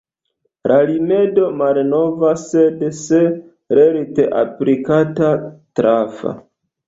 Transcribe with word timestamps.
La 0.69 0.77
rimedo 0.91 1.43
malnova, 1.57 2.31
sed, 2.45 2.81
se 3.01 3.19
lerte 3.79 4.27
aplikata, 4.41 5.29
trafa. 5.81 6.33